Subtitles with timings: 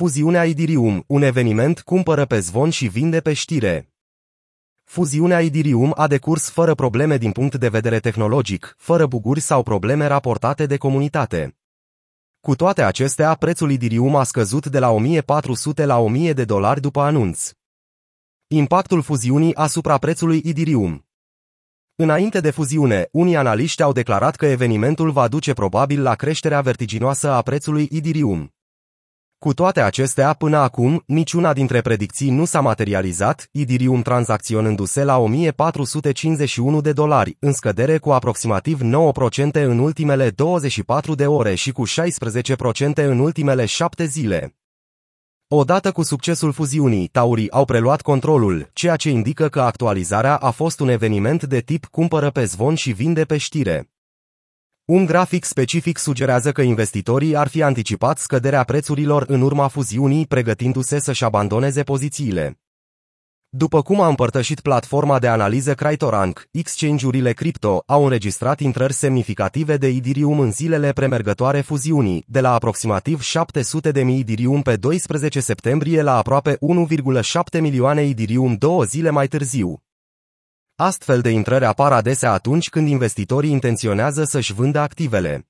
[0.00, 3.92] Fuziunea Idirium, un eveniment cumpără pe zvon și vinde pe știre.
[4.84, 10.06] Fuziunea Idirium a decurs fără probleme din punct de vedere tehnologic, fără buguri sau probleme
[10.06, 11.58] raportate de comunitate.
[12.40, 17.00] Cu toate acestea, prețul Idirium a scăzut de la 1400 la 1000 de dolari după
[17.00, 17.50] anunț.
[18.46, 21.06] Impactul fuziunii asupra prețului Idirium
[21.94, 27.30] Înainte de fuziune, unii analiști au declarat că evenimentul va duce probabil la creșterea vertiginoasă
[27.30, 28.54] a prețului Idirium.
[29.44, 36.80] Cu toate acestea, până acum, niciuna dintre predicții nu s-a materializat, Idirium tranzacționându-se la 1451
[36.80, 38.84] de dolari, în scădere cu aproximativ 9%
[39.52, 41.92] în ultimele 24 de ore și cu 16%
[42.94, 44.56] în ultimele 7 zile.
[45.48, 50.80] Odată cu succesul fuziunii, taurii au preluat controlul, ceea ce indică că actualizarea a fost
[50.80, 53.90] un eveniment de tip cumpără pe zvon și vinde pe știre.
[54.90, 61.00] Un grafic specific sugerează că investitorii ar fi anticipat scăderea prețurilor în urma fuziunii, pregătindu-se
[61.00, 62.60] să-și abandoneze pozițiile.
[63.48, 69.88] După cum a împărtășit platforma de analiză Cryptorank, exchange-urile cripto au înregistrat intrări semnificative de
[69.88, 76.02] Idirium în zilele premergătoare fuziunii, de la aproximativ 700 de mii Idirium pe 12 septembrie
[76.02, 76.58] la aproape
[77.52, 79.82] 1,7 milioane Idirium două zile mai târziu.
[80.82, 85.48] Astfel de intrări apar adesea atunci când investitorii intenționează să-și vândă activele.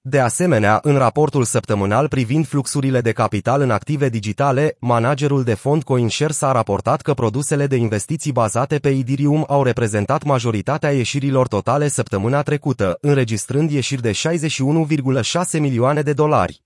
[0.00, 5.82] De asemenea, în raportul săptămânal privind fluxurile de capital în active digitale, managerul de fond
[5.82, 11.88] CoinShares a raportat că produsele de investiții bazate pe Idirium au reprezentat majoritatea ieșirilor totale
[11.88, 16.63] săptămâna trecută, înregistrând ieșiri de 61,6 milioane de dolari.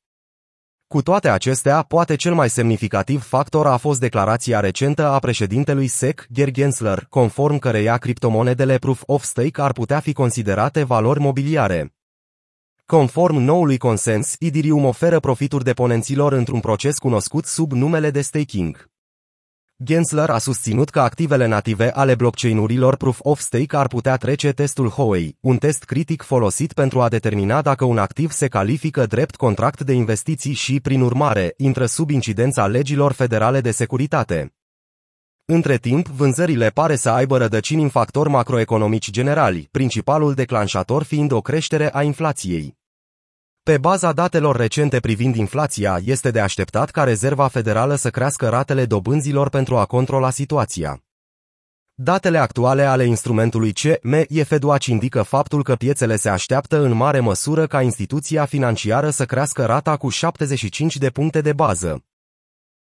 [0.89, 6.27] Cu toate acestea, poate cel mai semnificativ factor a fost declarația recentă a președintelui SEC,
[6.31, 11.95] Gary Gensler, conform căreia criptomonedele Proof of Stake ar putea fi considerate valori mobiliare.
[12.87, 18.91] Conform noului consens, Idirium oferă profituri deponenților într-un proces cunoscut sub numele de staking.
[19.85, 24.89] Gensler a susținut că activele native ale blockchain-urilor Proof of Stake ar putea trece testul
[24.89, 29.81] Howey, un test critic folosit pentru a determina dacă un activ se califică drept contract
[29.81, 34.55] de investiții și, prin urmare, intră sub incidența legilor federale de securitate.
[35.45, 41.41] Între timp, vânzările pare să aibă rădăcini în factori macroeconomici generali, principalul declanșator fiind o
[41.41, 42.78] creștere a inflației.
[43.69, 48.85] Pe baza datelor recente privind inflația, este de așteptat ca Rezerva Federală să crească ratele
[48.85, 51.03] dobânzilor pentru a controla situația.
[51.95, 57.83] Datele actuale ale instrumentului CME-FEDUAC indică faptul că piețele se așteaptă în mare măsură ca
[57.83, 62.08] instituția financiară să crească rata cu 75 de puncte de bază.